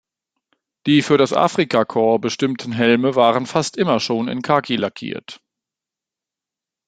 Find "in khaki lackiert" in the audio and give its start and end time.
4.29-5.43